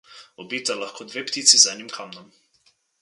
Ubijte 0.43 0.73
lahko 0.79 1.05
dve 1.11 1.23
ptici 1.27 1.57
z 1.65 1.69
enim 1.75 1.93
kamnom. 1.99 2.33